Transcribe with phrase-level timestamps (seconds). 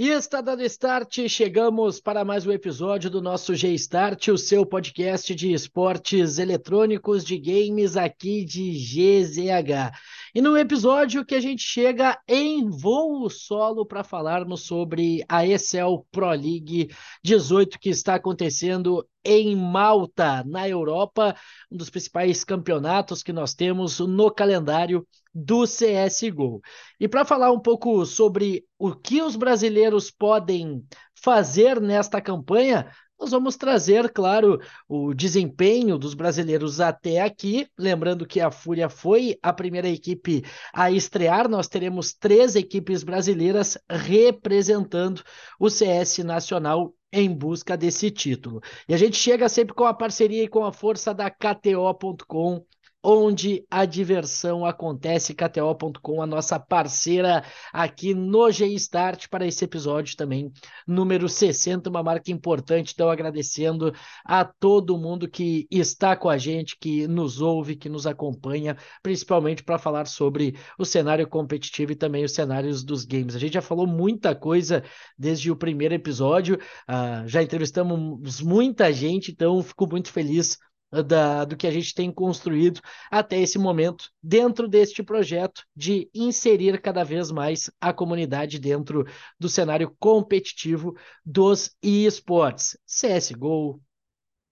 [0.00, 5.34] E está dando start, chegamos para mais um episódio do nosso G-Start, o seu podcast
[5.34, 9.90] de esportes eletrônicos, de games aqui de GZH.
[10.34, 16.04] E no episódio que a gente chega em voo solo para falarmos sobre a ESL
[16.10, 16.90] Pro League
[17.24, 21.34] 18 que está acontecendo em Malta, na Europa,
[21.70, 26.60] um dos principais campeonatos que nós temos no calendário do CSGO.
[27.00, 30.84] E para falar um pouco sobre o que os brasileiros podem
[31.14, 37.66] fazer nesta campanha, nós vamos trazer, claro, o desempenho dos brasileiros até aqui.
[37.76, 43.76] Lembrando que a Fúria foi a primeira equipe a estrear, nós teremos três equipes brasileiras
[43.90, 45.22] representando
[45.58, 48.60] o CS Nacional em busca desse título.
[48.88, 52.64] E a gente chega sempre com a parceria e com a força da KTO.com
[53.10, 60.52] onde a diversão acontece, KTO.com, a nossa parceira aqui no G-Start para esse episódio também,
[60.86, 62.92] número 60, uma marca importante.
[62.92, 68.06] Então, agradecendo a todo mundo que está com a gente, que nos ouve, que nos
[68.06, 73.34] acompanha, principalmente para falar sobre o cenário competitivo e também os cenários dos games.
[73.34, 74.84] A gente já falou muita coisa
[75.16, 80.58] desde o primeiro episódio, uh, já entrevistamos muita gente, então fico muito feliz
[80.90, 86.80] da, do que a gente tem construído até esse momento, dentro deste projeto de inserir
[86.80, 89.04] cada vez mais a comunidade dentro
[89.38, 92.76] do cenário competitivo dos esportes.
[92.86, 93.80] CSGO,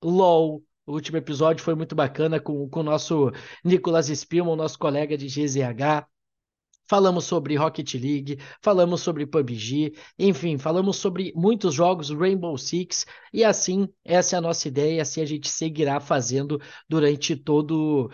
[0.03, 0.62] LOL.
[0.87, 3.33] O último episódio foi muito bacana com, com o nosso
[3.65, 6.06] Nicolas Spilman, nosso colega de GZH.
[6.89, 13.43] Falamos sobre Rocket League, falamos sobre PUBG, enfim, falamos sobre muitos jogos Rainbow Six e
[13.45, 18.11] assim essa é a nossa ideia, assim a gente seguirá fazendo durante todo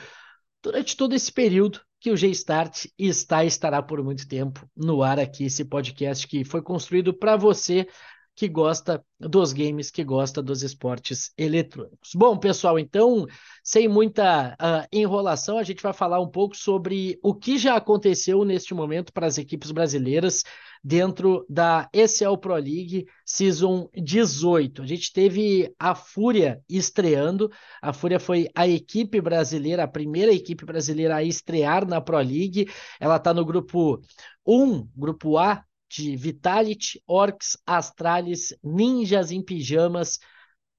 [0.62, 5.20] durante todo esse período que o G-Start está e estará por muito tempo no ar
[5.20, 7.86] aqui, esse podcast que foi construído para você
[8.34, 12.10] que gosta dos games, que gosta dos esportes eletrônicos.
[12.14, 13.26] Bom, pessoal, então,
[13.62, 18.44] sem muita uh, enrolação, a gente vai falar um pouco sobre o que já aconteceu
[18.44, 20.42] neste momento para as equipes brasileiras
[20.82, 24.82] dentro da ECL Pro League Season 18.
[24.82, 27.50] A gente teve a Fúria estreando.
[27.80, 32.68] A Fúria foi a equipe brasileira, a primeira equipe brasileira a estrear na Pro League.
[32.98, 34.00] Ela está no grupo
[34.44, 40.18] 1, grupo A, de Vitality, Orcs, Astralis, Ninjas em Pijamas,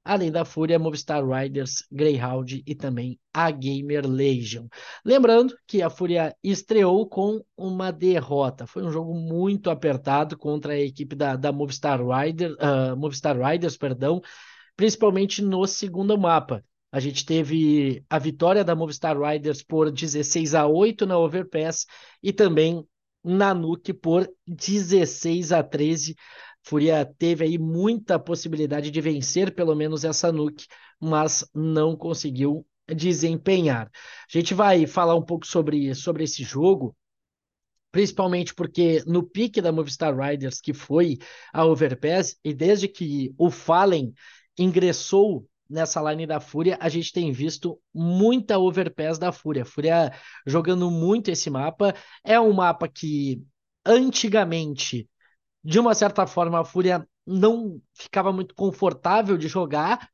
[0.03, 4.68] além da Fúria, Movistar Riders, Greyhound e também a Gamer Legion.
[5.06, 8.66] Lembrando que a Fúria estreou com uma derrota.
[8.66, 13.78] Foi um jogo muito apertado contra a equipe da, da Movistar, Rider, uh, Movistar Riders,
[13.78, 14.19] perdão,
[14.75, 16.66] principalmente no segundo mapa.
[16.91, 21.85] A gente teve a vitória da Movistar Riders por 16 a 8 na Overpass
[22.22, 22.85] e também
[23.23, 26.16] na Nuke por 16 a 13.
[26.61, 30.66] Fúria teve aí muita possibilidade de vencer pelo menos essa Nuke,
[31.00, 33.88] mas não conseguiu desempenhar.
[33.88, 36.95] A gente vai falar um pouco sobre, sobre esse jogo,
[37.91, 41.17] principalmente porque no pique da Movistar Riders, que foi
[41.53, 44.13] a Overpass, e desde que o Fallen
[44.57, 49.66] ingressou nessa line da Fúria, a gente tem visto muita overpass da Fúria.
[49.66, 50.12] Fúria
[50.46, 51.94] jogando muito esse mapa.
[52.24, 53.41] É um mapa que
[53.85, 55.09] antigamente,
[55.63, 60.09] de uma certa forma, a Fúria não ficava muito confortável de jogar,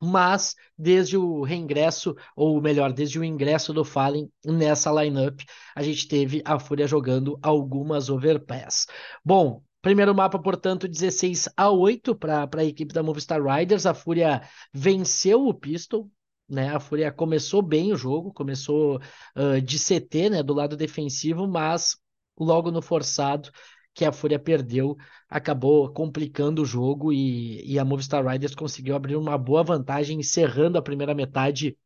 [0.00, 5.40] mas desde o reingresso, ou melhor, desde o ingresso do Fallen nessa lineup,
[5.74, 8.86] a gente teve a Fúria jogando algumas overpass.
[9.24, 13.86] Bom, Primeiro mapa, portanto, 16 a 8 para a equipe da Movistar Riders.
[13.86, 14.42] A Fúria
[14.74, 16.10] venceu o Pistol,
[16.48, 16.74] né?
[16.74, 18.96] A Fúria começou bem o jogo, começou
[19.36, 21.96] uh, de CT, né, do lado defensivo, mas
[22.36, 23.48] logo no forçado
[23.94, 24.96] que a Fúria perdeu,
[25.28, 30.78] acabou complicando o jogo e, e a Movistar Riders conseguiu abrir uma boa vantagem, encerrando
[30.78, 31.78] a primeira metade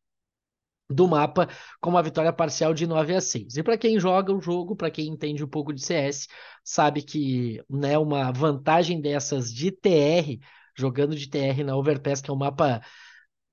[0.90, 1.48] do mapa
[1.80, 3.56] com uma vitória parcial de 9 a 6.
[3.56, 6.26] E para quem joga o jogo, para quem entende um pouco de CS,
[6.64, 10.38] sabe que né, uma vantagem dessas de TR,
[10.76, 12.82] jogando de TR na Overpass, que é um mapa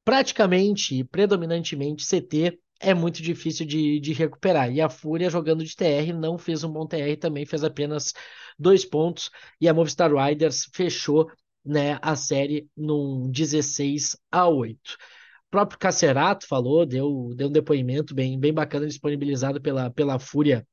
[0.03, 4.71] praticamente e predominantemente CT, é muito difícil de, de recuperar.
[4.71, 8.13] E a Fúria, jogando de TR, não fez um bom TR, também fez apenas
[8.57, 9.29] dois pontos.
[9.59, 11.29] E a Movistar Riders fechou
[11.65, 14.97] né, a série num 16 a 8
[15.49, 20.65] próprio Cacerato falou, deu, deu um depoimento bem, bem bacana disponibilizado pela, pela Fúria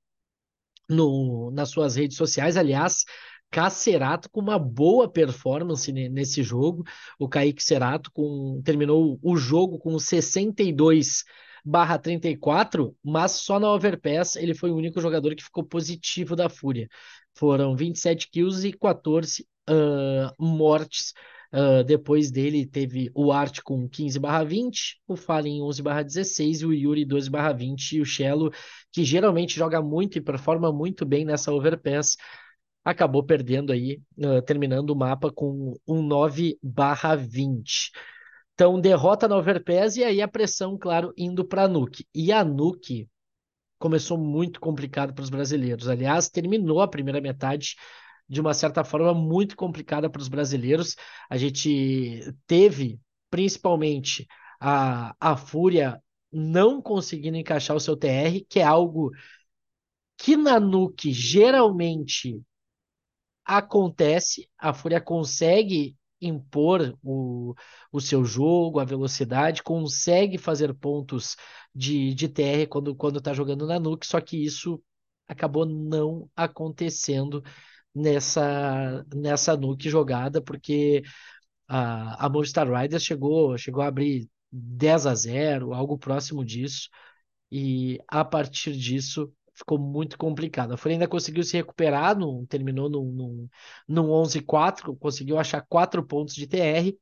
[0.88, 2.56] no, nas suas redes sociais.
[2.56, 3.04] Aliás,
[3.50, 6.84] Cacerato com uma boa performance nesse jogo.
[7.18, 11.24] O Kaique Cerato com, terminou o jogo com 62
[11.64, 16.48] barra 34, mas só na Overpass ele foi o único jogador que ficou positivo da
[16.48, 16.88] Fúria.
[17.32, 21.14] Foram 27 kills e 14 uh, mortes.
[21.54, 26.64] Uh, depois dele teve o Art com 15 barra 20, o Fallen 11 barra 16,
[26.64, 28.50] o Yuri 12 barra 20 e o Shello,
[28.90, 32.16] que geralmente joga muito e performa muito bem nessa Overpass,
[32.84, 37.92] acabou perdendo aí, uh, terminando o mapa com um 9 barra 20.
[38.54, 42.04] Então, derrota na Overpass e aí a pressão, claro, indo para a Nuke.
[42.12, 43.08] E a Nuke
[43.78, 45.88] começou muito complicado para os brasileiros.
[45.88, 47.76] Aliás, terminou a primeira metade
[48.28, 50.96] de uma certa forma muito complicada para os brasileiros.
[51.28, 53.00] A gente teve,
[53.30, 54.26] principalmente,
[54.60, 59.10] a, a Fúria não conseguindo encaixar o seu TR, que é algo
[60.16, 62.40] que na Nuke geralmente
[63.44, 64.48] acontece.
[64.58, 67.54] A Fúria consegue impor o,
[67.92, 71.36] o seu jogo, a velocidade, consegue fazer pontos
[71.74, 74.82] de, de TR quando, quando tá jogando na Nuke, só que isso
[75.28, 77.42] acabou não acontecendo
[77.94, 81.02] nessa, nessa Nuke jogada, porque
[81.68, 86.88] a, a Movistar Riders chegou, chegou a abrir 10 a 0, algo próximo disso,
[87.50, 90.72] e a partir disso ficou muito complicado.
[90.72, 93.48] A Fúria ainda conseguiu se recuperar, no, terminou num, num,
[93.88, 96.98] num 11-4, conseguiu achar 4 pontos de TR.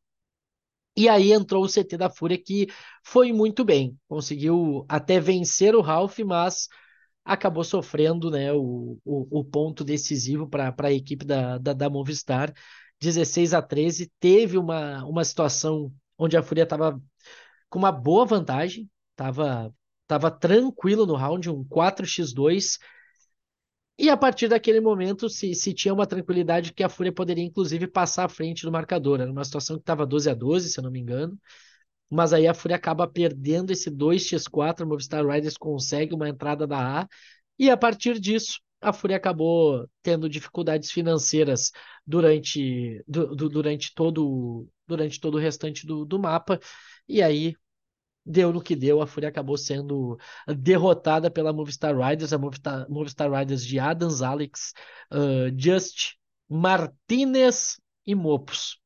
[0.96, 2.68] E aí entrou o CT da Fúria, que
[3.04, 3.98] foi muito bem.
[4.08, 6.68] Conseguiu até vencer o Ralph, mas
[7.24, 12.52] acabou sofrendo né, o, o, o ponto decisivo para a equipe da, da, da Movistar.
[13.00, 14.10] 16 a 13.
[14.20, 17.00] Teve uma, uma situação onde a Fúria estava
[17.68, 19.72] com uma boa vantagem, estava
[20.12, 22.78] Tava tranquilo no round, um 4x2.
[23.98, 27.86] E a partir daquele momento se, se tinha uma tranquilidade que a Fúria poderia, inclusive,
[27.86, 29.22] passar à frente do marcador.
[29.22, 31.38] Era uma situação que estava 12 a 12 se eu não me engano.
[32.12, 34.84] Mas aí a Fúria acaba perdendo esse 2x4.
[34.84, 37.08] A Movistar Riders consegue uma entrada da A.
[37.58, 41.70] E a partir disso, a Fúria acabou tendo dificuldades financeiras
[42.06, 46.60] durante, du, du, durante, todo, durante todo o restante do, do mapa.
[47.08, 47.54] E aí
[48.26, 53.32] deu no que deu, a Fúria acabou sendo derrotada pela Movistar Riders, a Movistar, Movistar
[53.32, 54.74] Riders de Adams, Alex,
[55.10, 56.16] uh, Just,
[56.46, 58.81] Martinez e Mopos.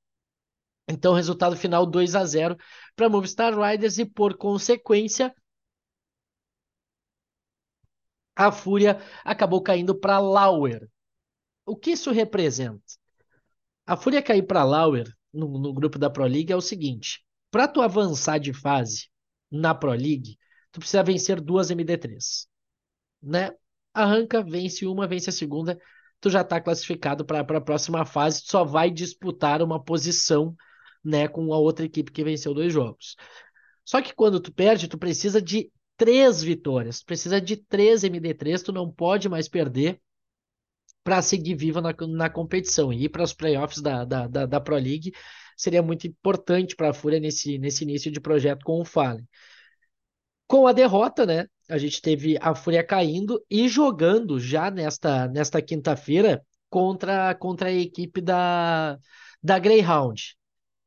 [0.88, 2.56] Então, resultado final 2 a 0
[2.94, 5.35] para Movistar Riders e, por consequência,
[8.35, 10.88] a Fúria acabou caindo para Lauer.
[11.65, 12.85] O que isso representa?
[13.87, 17.67] A Fúria cair para Lauer no, no grupo da Pro League é o seguinte: para
[17.69, 19.09] tu avançar de fase,
[19.50, 20.38] na Pro League,
[20.73, 22.47] tu precisa vencer duas MD3,
[23.23, 23.53] né?
[23.94, 25.81] Arranca, vence uma, vence a segunda,
[26.21, 30.55] tu já está classificado para a próxima fase, tu só vai disputar uma posição,
[31.06, 33.17] né, com a outra equipe que venceu dois jogos.
[33.85, 38.73] Só que quando tu perde, tu precisa de três vitórias, precisa de três MD3, tu
[38.73, 40.00] não pode mais perder
[41.05, 44.61] para seguir viva na, na competição e ir para os playoffs da, da, da, da
[44.61, 45.12] Pro League
[45.56, 49.26] seria muito importante para a Fúria nesse, nesse início de projeto com o Fallen.
[50.47, 51.47] Com a derrota, né?
[51.69, 57.73] A gente teve a Fúria caindo e jogando já nesta, nesta quinta-feira contra, contra a
[57.73, 58.99] equipe da,
[59.43, 60.36] da Greyhound.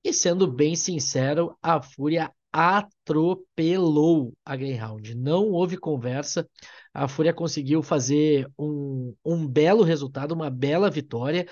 [0.03, 5.15] E sendo bem sincero, a Fúria atropelou a Greyhound.
[5.15, 6.47] Não houve conversa.
[6.93, 11.45] A Fúria conseguiu fazer um, um belo resultado, uma bela vitória.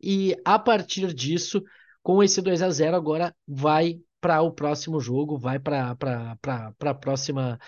[0.00, 1.62] E a partir disso,
[2.02, 7.58] com esse 2 a 0 agora vai para o próximo jogo, vai para a próxima,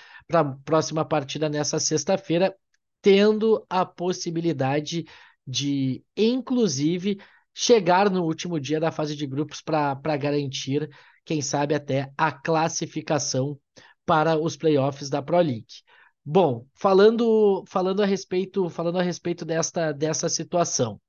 [0.64, 2.54] próxima partida nessa sexta-feira,
[3.02, 5.04] tendo a possibilidade
[5.46, 7.18] de, inclusive,
[7.54, 10.90] chegar no último dia da fase de grupos para garantir,
[11.24, 13.58] quem sabe, até a classificação
[14.04, 15.66] para os playoffs da Pro League.
[16.24, 21.00] Bom, falando, falando a respeito, falando a respeito desta, dessa situação.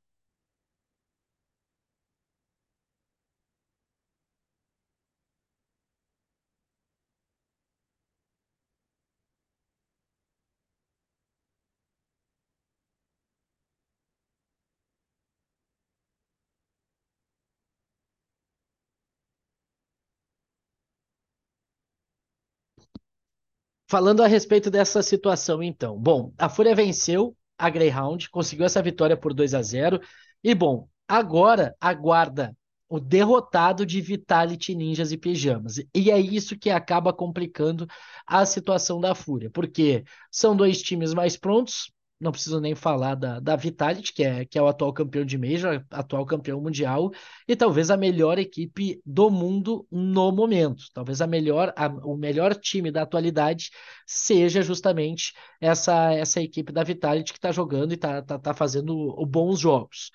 [23.88, 25.98] Falando a respeito dessa situação, então.
[25.98, 30.00] Bom, a Fúria venceu a Greyhound, conseguiu essa vitória por 2 a 0
[30.44, 32.56] E, bom, agora aguarda
[32.90, 35.78] o derrotado de Vitality, Ninjas e Pijamas.
[35.94, 37.88] E é isso que acaba complicando
[38.28, 43.40] a situação da Fúria, porque são dois times mais prontos, não preciso nem falar da,
[43.40, 47.12] da Vitality, que é, que é o atual campeão de Major, atual campeão mundial,
[47.48, 50.86] e talvez a melhor equipe do mundo no momento.
[50.94, 53.72] Talvez a melhor, a, o melhor time da atualidade
[54.06, 59.14] seja justamente essa, essa equipe da Vitality que está jogando e está tá, tá fazendo
[59.26, 60.12] bons jogos.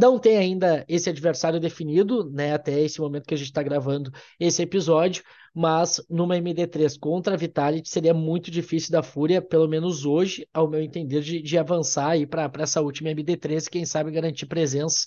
[0.00, 2.52] Não tem ainda esse adversário definido, né?
[2.54, 7.36] Até esse momento que a gente está gravando esse episódio, mas numa MD3 contra a
[7.36, 12.10] Vitality seria muito difícil da Fúria, pelo menos hoje, ao meu entender, de, de avançar
[12.10, 15.04] aí para essa última MD3 e quem sabe garantir presença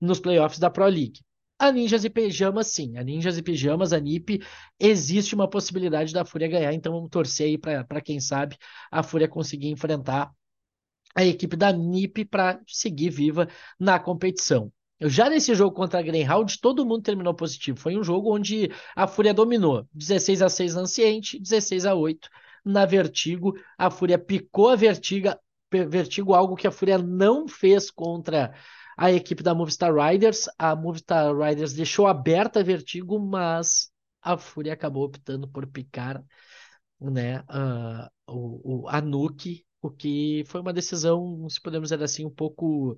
[0.00, 1.20] nos playoffs da Pro League.
[1.58, 2.96] A Ninjas e Pijamas, sim.
[2.96, 4.40] A Ninjas e Pijamas, a NIP,
[4.78, 8.56] existe uma possibilidade da Fúria ganhar, então vamos torcer aí para quem sabe
[8.90, 10.32] a Fúria conseguir enfrentar
[11.14, 13.48] a equipe da NIP para seguir viva
[13.78, 14.72] na competição.
[15.02, 17.78] Já nesse jogo contra a Greyhound, todo mundo terminou positivo.
[17.78, 19.86] Foi um jogo onde a Fúria dominou.
[19.94, 22.28] 16 a 6 na Anciente, 16 a 8
[22.64, 23.54] na Vertigo.
[23.78, 25.40] A Fúria picou a Vertiga,
[25.70, 28.52] Vertigo, algo que a Fúria não fez contra
[28.96, 30.48] a equipe da Movistar Riders.
[30.58, 33.90] A Movistar Riders deixou aberta a Vertigo, mas
[34.20, 36.22] a Fúria acabou optando por picar
[37.00, 42.24] né, uh, o, o, a Nuke o que foi uma decisão, se podemos dizer assim,
[42.24, 42.96] um pouco,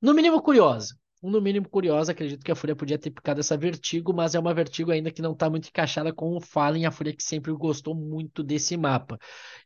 [0.00, 0.96] no mínimo curiosa.
[1.22, 4.52] No mínimo curiosa, acredito que a Fúria podia ter picado essa Vertigo, mas é uma
[4.52, 7.94] Vertigo ainda que não está muito encaixada com o Fallen, a Fúria que sempre gostou
[7.94, 9.16] muito desse mapa.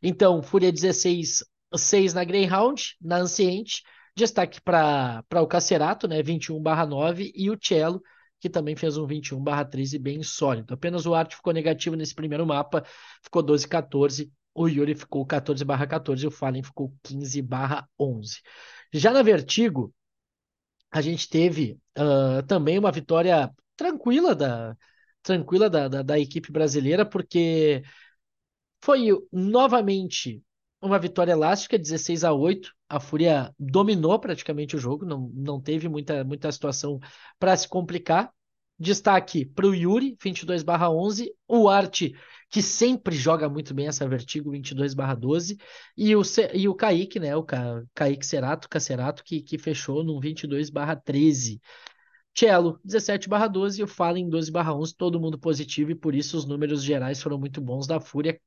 [0.03, 1.43] Então, Fúria 16,
[1.75, 3.81] 6 na Greyhound, na Anciente,
[4.15, 8.03] destaque para o Cacerato, né, 21/9, e o Cello,
[8.39, 10.75] que também fez um 21/13 bem sólido.
[10.75, 12.83] Apenas o Art ficou negativo nesse primeiro mapa,
[13.23, 18.41] ficou 12-14 o Yuri ficou 14 barra 14 e o Fallen ficou 15 barra 11.
[18.91, 19.93] Já na Vertigo,
[20.91, 24.75] a gente teve uh, também uma vitória tranquila da,
[25.21, 27.83] tranquila da, da, da equipe brasileira, porque
[28.81, 30.41] foi novamente
[30.81, 32.73] uma vitória elástica, 16 a 8.
[32.89, 36.99] A Fúria dominou praticamente o jogo, não, não teve muita, muita situação
[37.37, 38.33] para se complicar.
[38.79, 42.13] Destaque para o Yuri, 22/11, o Arte,
[42.49, 45.57] que sempre joga muito bem essa Vertigo, 22/12,
[45.97, 46.49] e o, C...
[46.53, 47.35] e o Kaique, né?
[47.35, 47.83] O Ca...
[47.93, 51.59] Kaique Cerato, Cacerato, que, que fechou no 22/13.
[52.37, 57.19] Cello, 17/12, e o Fallen, 12/11, todo mundo positivo, e por isso os números gerais
[57.19, 58.39] foram muito bons da Fúria.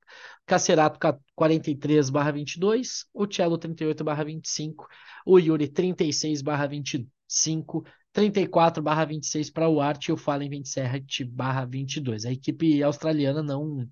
[0.46, 0.96] Cacerato,
[1.34, 4.86] 43/22, o Cello, 38/25,
[5.26, 7.84] o Yuri, 36/25.
[8.12, 12.24] 34/26 para o Art e o Fallen 27/22.
[12.24, 13.88] A equipe australiana não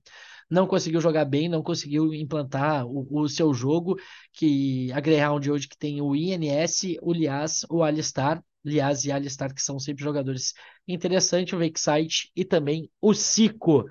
[0.50, 3.96] não conseguiu jogar bem, não conseguiu implantar o, o seu jogo,
[4.32, 9.54] que a Greyhound hoje que tem o INS, o Lias, o Alistar, Lias e Alistar,
[9.54, 10.54] que são sempre jogadores
[10.86, 13.84] interessantes, o Vexite e também o Sico,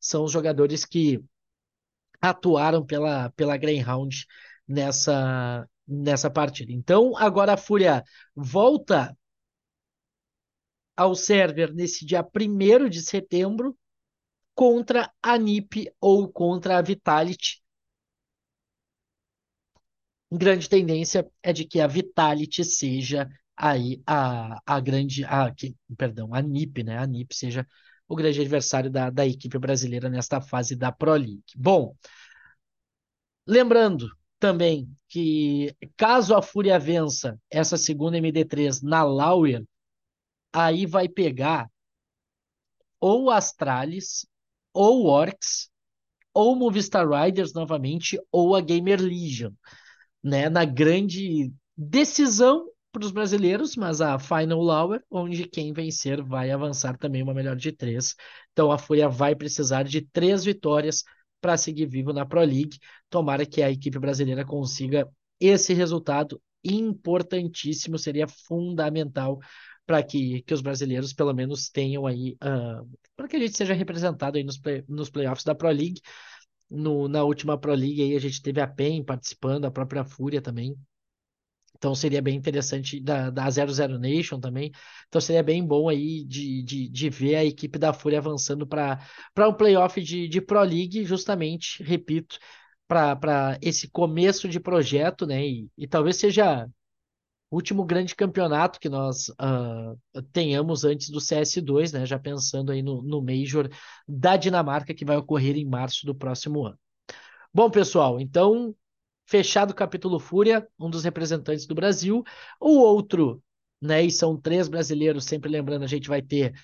[0.00, 1.22] são os jogadores que
[2.20, 4.26] atuaram pela, pela Greyhound
[4.66, 6.72] nessa, nessa partida.
[6.72, 9.16] Então, agora a Fúria volta
[11.00, 13.74] ao server nesse dia 1 de setembro
[14.54, 17.62] contra a NIP ou contra a Vitality.
[20.30, 26.34] Grande tendência é de que a Vitality seja aí a, a grande, a, que, perdão,
[26.34, 26.98] a NIP, né?
[26.98, 27.66] A NIP seja
[28.06, 31.42] o grande adversário da, da equipe brasileira nesta fase da Pro League.
[31.56, 31.96] Bom,
[33.46, 34.06] lembrando
[34.38, 39.64] também que caso a Fúria vença essa segunda MD3 na Lauer,
[40.52, 41.68] aí vai pegar
[43.00, 44.26] ou Astralis,
[44.74, 45.70] ou Orcs,
[46.34, 49.52] ou Movistar Riders novamente, ou a Gamer Legion,
[50.22, 50.48] né?
[50.48, 56.98] Na grande decisão para os brasileiros, mas a Final Hour, onde quem vencer vai avançar
[56.98, 58.14] também uma melhor de três.
[58.52, 61.04] Então a Fúria vai precisar de três vitórias
[61.40, 62.78] para seguir vivo na Pro League.
[63.08, 69.38] Tomara que a equipe brasileira consiga esse resultado importantíssimo, seria fundamental
[69.90, 73.74] para que, que os brasileiros pelo menos tenham aí, uh, para que a gente seja
[73.74, 76.00] representado aí nos, play, nos playoffs da Pro League.
[76.70, 80.40] No, na última Pro League aí a gente teve a PEN participando, a própria Fúria
[80.40, 80.76] também.
[81.76, 84.70] Então seria bem interessante da, da 00 Nation também.
[85.08, 89.00] Então seria bem bom aí de, de, de ver a equipe da Fúria avançando para
[89.38, 92.38] um playoff de, de Pro League, justamente, repito,
[92.86, 95.44] para esse começo de projeto, né?
[95.44, 96.68] E, e talvez seja
[97.50, 102.06] último grande campeonato que nós uh, tenhamos antes do CS2, né?
[102.06, 103.68] Já pensando aí no, no Major
[104.06, 106.78] da Dinamarca que vai ocorrer em março do próximo ano.
[107.52, 108.74] Bom, pessoal, então
[109.26, 112.22] fechado o capítulo Fúria, um dos representantes do Brasil.
[112.60, 113.42] O outro,
[113.80, 114.04] né?
[114.04, 116.54] E são três brasileiros, sempre lembrando, a gente vai ter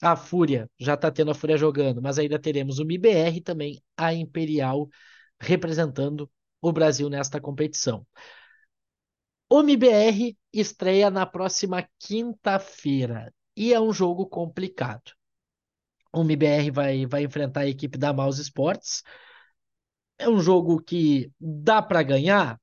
[0.00, 4.14] a Fúria, já está tendo a Fúria jogando, mas ainda teremos o MIBR também, a
[4.14, 4.88] Imperial
[5.40, 6.30] representando
[6.60, 8.06] o Brasil nesta competição.
[9.50, 15.12] O MBR estreia na próxima quinta-feira e é um jogo complicado.
[16.12, 19.02] O MBR vai, vai enfrentar a equipe da Mouse Sports.
[20.18, 22.60] É um jogo que dá para ganhar?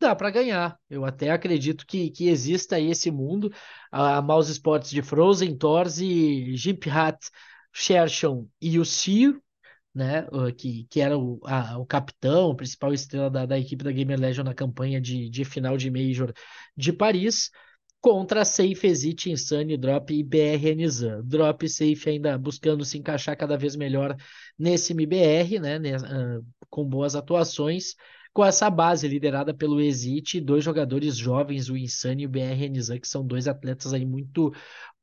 [0.00, 0.78] Dá para ganhar.
[0.90, 3.52] Eu até acredito que, que exista esse mundo.
[3.90, 6.54] A Mouse Sports de Frozen, Torzi,
[6.90, 7.30] Hat,
[7.72, 9.40] Shershon e o Sio
[9.98, 10.26] né,
[10.56, 14.44] que, que era o, a, o capitão, principal estrela da, da equipe da Gamer Legion
[14.44, 16.32] na campanha de, de final de Major
[16.76, 17.50] de Paris,
[18.00, 21.20] contra Safe Exit, Insane, Drop e BR Nizam.
[21.24, 24.16] Drop e Safe ainda buscando se encaixar cada vez melhor
[24.56, 25.96] nesse MBR, né, né
[26.70, 27.96] com boas atuações,
[28.32, 33.00] com essa base liderada pelo Exit, dois jogadores jovens, o Insane e o BR Nizam,
[33.00, 34.54] que são dois atletas aí muito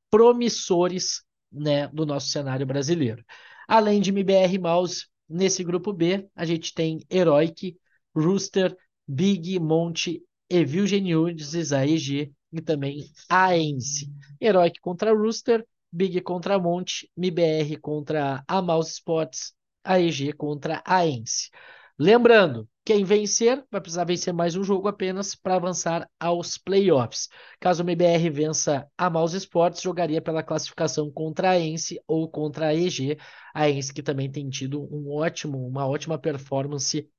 [0.09, 1.21] promissores
[1.51, 3.25] né, do nosso cenário brasileiro.
[3.67, 7.77] Além de MBR Mouse, nesse grupo B, a gente tem Heroic,
[8.15, 8.75] Rooster,
[9.07, 14.11] Big, Monte, Evil Geniuses, AEG e também Aense.
[14.39, 19.53] Heroic contra Rooster, Big contra Monte, MBR contra a Mouse Sports,
[19.83, 21.49] AEG contra Aense.
[21.97, 27.27] Lembrando, quem vencer vai precisar vencer mais um jogo apenas para avançar aos playoffs.
[27.59, 32.67] Caso o MBR vença a Mouse Sports, jogaria pela classificação contra a Ence ou contra
[32.67, 33.17] a EG.
[33.55, 37.09] A Ence que também tem tido um ótimo, uma ótima performance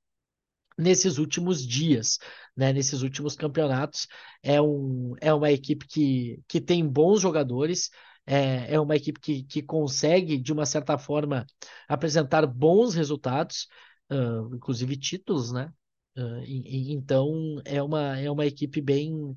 [0.78, 2.18] nesses últimos dias,
[2.56, 4.06] né, nesses últimos campeonatos.
[4.44, 7.90] É, um, é uma equipe que, que tem bons jogadores,
[8.24, 11.44] é, é uma equipe que, que consegue, de uma certa forma,
[11.88, 13.66] apresentar bons resultados
[14.10, 15.72] uh, inclusive títulos, né?
[16.16, 19.36] Uh, e, e, então é uma, é uma equipe bem,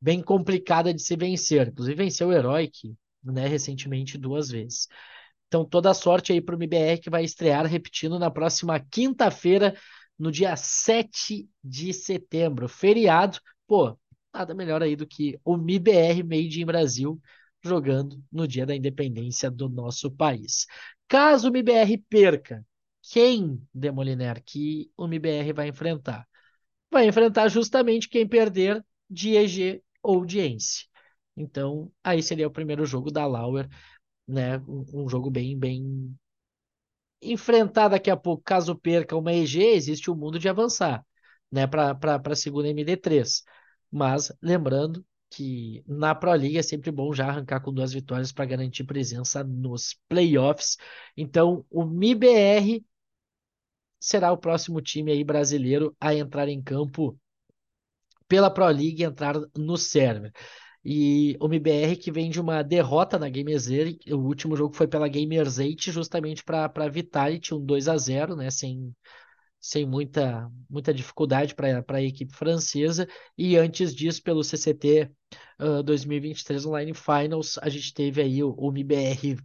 [0.00, 1.68] bem complicada de se vencer.
[1.68, 4.88] Inclusive venceu o Heroic né, recentemente duas vezes.
[5.48, 9.76] Então toda a sorte aí para o MBR que vai estrear, repetindo, na próxima quinta-feira,
[10.18, 12.68] no dia 7 de setembro.
[12.68, 13.98] Feriado, pô,
[14.32, 17.20] nada melhor aí do que o MBR Made in Brasil
[17.62, 20.66] jogando no dia da independência do nosso país.
[21.06, 22.66] Caso o MBR perca,
[23.02, 26.26] quem, Demoliner, que o MBR vai enfrentar?
[26.90, 30.86] Vai enfrentar justamente quem perder de EG ou de Ence.
[31.36, 33.68] Então, aí seria o primeiro jogo da Lauer,
[34.26, 34.58] né?
[34.68, 36.14] Um, jogo bem, bem
[37.20, 41.04] enfrentar daqui a pouco, caso perca uma EG, existe o um mundo de avançar,
[41.50, 43.44] né, para a segunda MD3.
[43.90, 48.44] Mas lembrando que na Pro League é sempre bom já arrancar com duas vitórias para
[48.44, 50.76] garantir presença nos playoffs.
[51.16, 52.84] Então, o MIBR
[54.02, 57.16] será o próximo time aí brasileiro a entrar em campo
[58.26, 60.32] pela Pro League e entrar no server.
[60.84, 64.88] E o MBR que vem de uma derrota na Gamers 8, o último jogo foi
[64.88, 68.50] pela Gamers 8, justamente para Vitality, um 2 a 0 né?
[68.50, 68.92] Sem,
[69.60, 73.06] sem muita, muita dificuldade para a equipe francesa.
[73.38, 75.08] E antes disso, pelo CCT
[75.60, 79.36] uh, 2023 Online Finals, a gente teve aí o, o MBR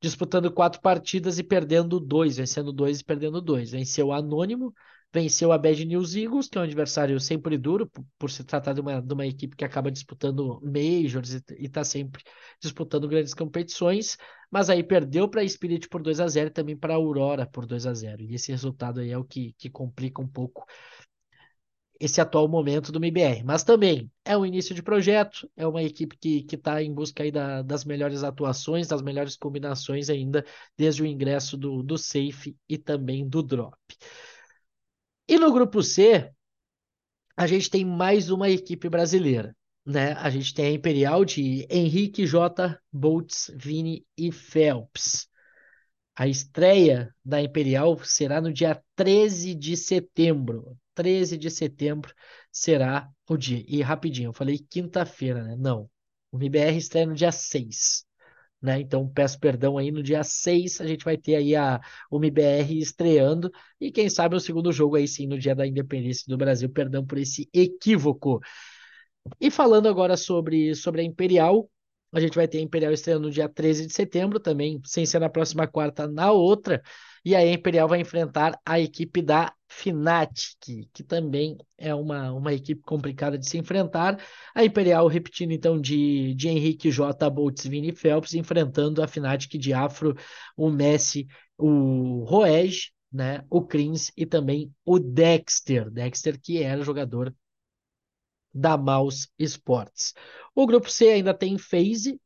[0.00, 3.72] disputando quatro partidas e perdendo dois, vencendo dois e perdendo dois.
[3.72, 4.72] Venceu o Anônimo,
[5.12, 8.74] venceu a Bad News Eagles, que é um adversário sempre duro, por, por se tratar
[8.74, 12.22] de uma, de uma equipe que acaba disputando Majors e está sempre
[12.60, 14.16] disputando grandes competições,
[14.50, 17.46] mas aí perdeu para a Spirit por 2 a 0 e também para a Aurora
[17.46, 20.64] por 2 a 0 E esse resultado aí é o que, que complica um pouco
[22.00, 23.42] esse atual momento do MBR.
[23.44, 27.30] Mas também é um início de projeto, é uma equipe que está em busca aí
[27.30, 30.44] da, das melhores atuações, das melhores combinações ainda,
[30.76, 33.76] desde o ingresso do, do Safe e também do Drop.
[35.28, 36.30] E no grupo C,
[37.36, 39.54] a gente tem mais uma equipe brasileira.
[39.84, 40.12] Né?
[40.14, 45.28] A gente tem a Imperial de Henrique J, Boltz, Vini e Phelps.
[46.18, 50.76] A estreia da Imperial será no dia 13 de setembro.
[50.92, 52.12] 13 de setembro
[52.50, 53.64] será o dia.
[53.68, 55.54] E rapidinho, eu falei quinta-feira, né?
[55.56, 55.88] Não.
[56.32, 58.04] O MBR estreia no dia 6.
[58.60, 58.80] Né?
[58.80, 61.80] Então peço perdão aí no dia 6 a gente vai ter aí a
[62.12, 66.36] MBR estreando e quem sabe o segundo jogo aí sim no dia da independência do
[66.36, 68.40] Brasil, perdão por esse equívoco.
[69.40, 71.70] E falando agora sobre sobre a Imperial,
[72.12, 75.18] a gente vai ter a Imperial estreando no dia 13 de setembro também, sem ser
[75.18, 76.82] na próxima quarta, na outra.
[77.24, 82.52] E aí a Imperial vai enfrentar a equipe da Fnatic, que também é uma, uma
[82.54, 84.18] equipe complicada de se enfrentar.
[84.54, 89.72] A Imperial repetindo então de, de Henrique J, Boltz, Vini Phelps, enfrentando a Fnatic de
[89.74, 90.16] Afro,
[90.56, 91.26] o Messi,
[91.58, 95.90] o Roege, né, o Crins e também o Dexter.
[95.90, 97.34] Dexter que era jogador
[98.52, 100.14] da Mouse Sports.
[100.60, 102.20] O grupo C ainda tem FaZe,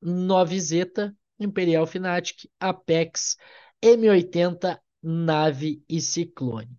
[0.00, 3.36] 9zeta, Imperial Fnatic, Apex,
[3.82, 6.70] M80, Nave e Ciclone.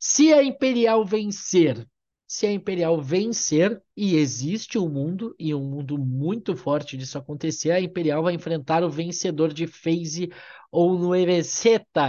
[0.00, 1.86] Se a Imperial vencer,
[2.26, 7.70] se a Imperial vencer, e existe um mundo, e um mundo muito forte disso acontecer,
[7.70, 10.30] a Imperial vai enfrentar o vencedor de FaZe
[10.70, 11.10] ou no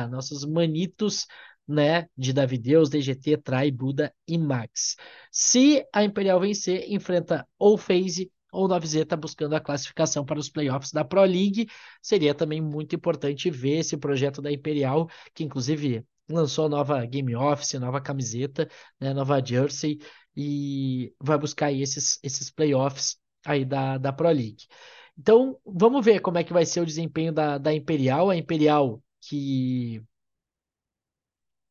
[0.09, 1.27] nossos manitos
[1.67, 4.95] né, de Davideus, DGT, Trai, Buda e Max.
[5.31, 10.47] Se a Imperial vencer, enfrenta ou FaZe ou 9Z está buscando a classificação para os
[10.47, 11.67] playoffs da Pro League.
[12.01, 17.73] Seria também muito importante ver esse projeto da Imperial, que inclusive lançou nova Game Office,
[17.73, 19.99] nova camiseta, né, nova jersey,
[20.35, 24.65] e vai buscar esses, esses playoffs aí da, da Pro League.
[25.17, 28.29] Então, vamos ver como é que vai ser o desempenho da, da Imperial.
[28.29, 30.01] A Imperial que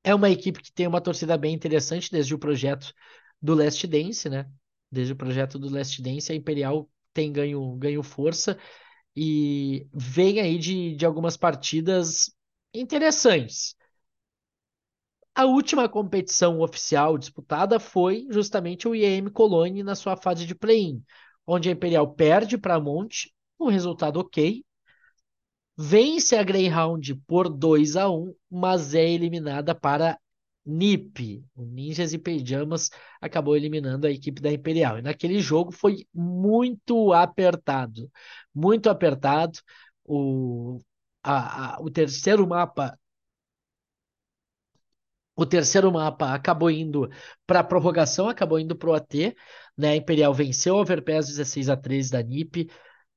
[0.05, 2.93] é uma equipe que tem uma torcida bem interessante desde o projeto
[3.41, 4.51] do Last Dance, né?
[4.91, 8.59] Desde o projeto do Last Dance, a Imperial tem ganho, ganho força
[9.17, 12.31] e vem aí de, de algumas partidas
[12.75, 13.77] interessantes.
[15.35, 21.03] A última competição oficial disputada foi justamente o IEM Cologne na sua fase de play-in,
[21.47, 24.65] onde a Imperial perde para a Monte, um resultado ok,
[25.77, 30.19] vence a Greyhound por 2 a 1 mas é eliminada para
[30.65, 31.45] NiP.
[31.55, 34.99] O Ninjas e Pijamas acabou eliminando a equipe da Imperial.
[34.99, 38.11] E naquele jogo foi muito apertado.
[38.55, 39.59] Muito apertado.
[40.05, 40.81] O,
[41.23, 42.99] a, a, o terceiro mapa.
[45.35, 47.09] O terceiro mapa acabou indo
[47.47, 49.35] para a prorrogação, acabou indo para o AT.
[49.77, 49.91] Né?
[49.91, 52.69] A Imperial venceu o Overpass 16 a 13 da NiP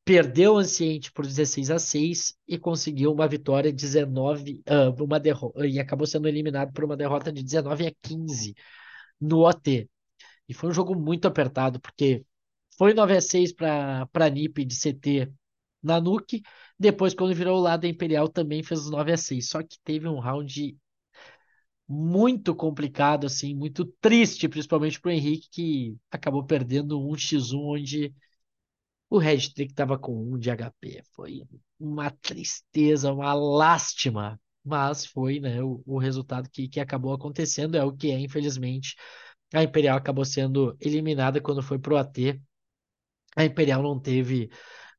[0.06, 5.68] perdeu o Anciente por 16 a 6 e conseguiu uma vitória 19, uh, uma derrota,
[5.68, 8.56] e acabou sendo eliminado por uma derrota de 19 a 15
[9.20, 9.90] no OT.
[10.48, 12.26] E foi um jogo muito apertado, porque
[12.78, 15.32] foi 9 a 6 para a NiP de CT
[15.84, 16.44] na Nuke,
[16.80, 20.08] depois quando virou o lado Imperial também fez os 9 a 6, só que teve
[20.08, 20.78] um round
[21.88, 28.14] muito complicado assim, muito triste, principalmente para o Henrique que acabou perdendo um x1 onde
[29.10, 31.04] o Red estava com um de HP.
[31.14, 31.44] Foi
[31.80, 34.40] uma tristeza, uma lástima.
[34.64, 37.76] Mas foi né, o, o resultado que, que acabou acontecendo.
[37.76, 38.96] É o que é, infelizmente.
[39.54, 42.42] A Imperial acabou sendo eliminada quando foi pro AT.
[43.36, 44.50] A Imperial não teve,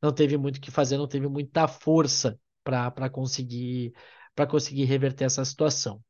[0.03, 3.93] não teve muito o que fazer, não teve muita força para conseguir
[4.35, 6.01] para conseguir reverter essa situação.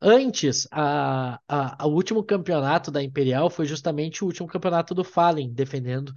[0.00, 5.52] Antes, a, a, o último campeonato da Imperial foi justamente o último campeonato do Fallen,
[5.52, 6.14] defendendo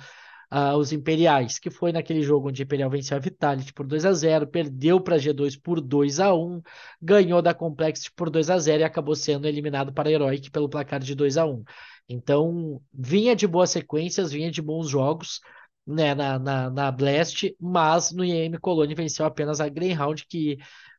[0.51, 4.05] uh, os Imperiais, que foi naquele jogo onde a Imperial venceu a Vitality por 2
[4.05, 6.61] a 0 perdeu para a G2 por 2 a 1
[7.01, 10.69] ganhou da Complexity por 2 a 0 e acabou sendo eliminado para a Heroic pelo
[10.69, 11.63] placar de 2 a 1
[12.07, 15.39] Então, vinha de boas sequências, vinha de bons jogos,
[15.87, 20.57] né, na, na, na Blast, mas no IEM Colônia venceu apenas a Greyhound, que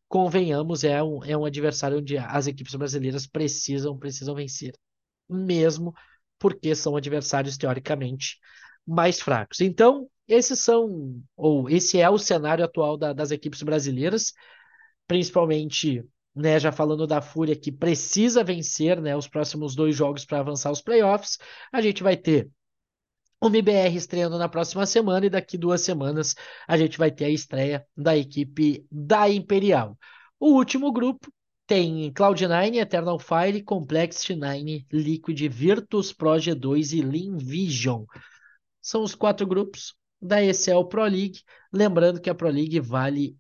[0.09, 4.75] convenhamos, é um, é um adversário onde as equipes brasileiras precisam, precisam vencer,
[5.29, 5.95] mesmo
[6.39, 8.39] porque são adversários teoricamente
[8.87, 9.61] mais fracos.
[9.61, 14.33] Então, esses são, ou esse é o cenário atual da, das equipes brasileiras,
[15.07, 20.41] principalmente, né, já falando da Fúria, que precisa vencer né, os próximos dois jogos para
[20.41, 21.39] avançar os playoffs.
[21.73, 22.51] A gente vai ter
[23.41, 26.35] o MBR estreando na próxima semana e daqui duas semanas
[26.67, 29.99] a gente vai ter a estreia da equipe da Imperial.
[30.39, 31.33] O último grupo
[31.67, 38.05] tem Cloud9, Eternal Fire, Complexity 9, Liquid, Virtus, Pro G2 e Lean Vision
[38.83, 41.41] são os quatro grupos da ECL Pro League.
[41.73, 43.37] Lembrando que a Pro League vale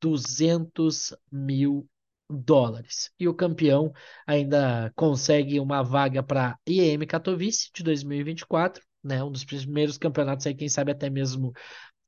[0.00, 1.88] 200 mil
[2.28, 3.10] dólares.
[3.18, 3.92] E o campeão
[4.26, 9.22] ainda consegue uma vaga para IEM Katowice de 2024, né?
[9.22, 11.52] Um dos primeiros campeonatos aí, quem sabe até mesmo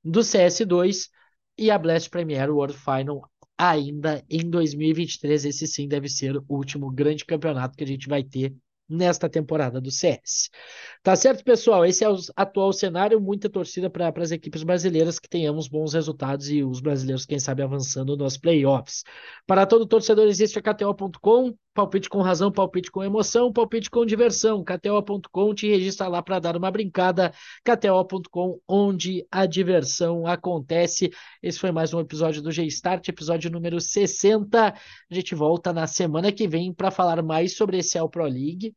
[0.02, 1.08] do CS2
[1.56, 5.44] e a Blast Premier World Final ainda em 2023.
[5.44, 8.54] Esse sim deve ser o último grande campeonato que a gente vai ter
[8.88, 10.50] nesta temporada do CS.
[11.02, 11.84] Tá certo, pessoal?
[11.84, 13.20] Esse é o atual cenário.
[13.20, 17.62] Muita torcida para as equipes brasileiras que tenhamos bons resultados e os brasileiros, quem sabe,
[17.62, 19.04] avançando nos playoffs.
[19.46, 21.54] Para todo torcedor existe a KTO.com.
[21.74, 24.62] Palpite com razão, palpite com emoção, palpite com diversão.
[24.62, 27.32] KTO.com te registra lá para dar uma brincada.
[27.64, 31.10] KTO.com, onde a diversão acontece.
[31.42, 34.68] Esse foi mais um episódio do G-Start, episódio número 60.
[34.68, 38.73] A gente volta na semana que vem para falar mais sobre esse El Pro League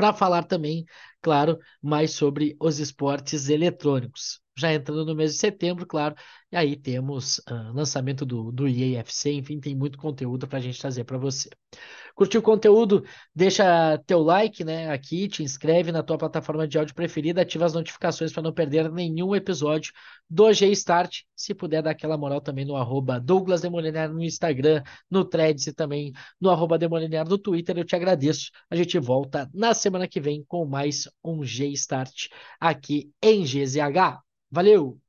[0.00, 0.84] para falar também,
[1.20, 4.40] claro, mais sobre os esportes eletrônicos.
[4.60, 6.14] Já entrando no mês de setembro, claro.
[6.52, 10.80] E aí temos uh, lançamento do, do EAFC, enfim, tem muito conteúdo para a gente
[10.80, 11.48] trazer para você.
[12.14, 13.04] Curtiu o conteúdo?
[13.34, 14.90] Deixa teu like, né?
[14.90, 18.90] Aqui, te inscreve na tua plataforma de áudio preferida, ativa as notificações para não perder
[18.90, 19.92] nenhum episódio
[20.28, 21.22] do G-Start.
[21.34, 25.72] Se puder dar aquela moral também no arroba Douglas Demoliner no Instagram, no Threads e
[25.72, 28.50] também no arroba Demoliner no Twitter, eu te agradeço.
[28.68, 32.28] A gente volta na semana que vem com mais um G-Start
[32.60, 34.29] aqui em GZH.
[34.50, 35.00] Valeu!